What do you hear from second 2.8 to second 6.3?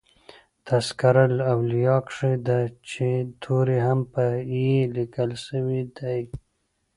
"چي" توری هم په "ي" لیکل سوی دئ.